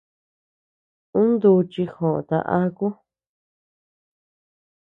Un 1.19 1.29
duchi 1.41 1.83
joota 1.97 2.37
aku. 2.59 2.87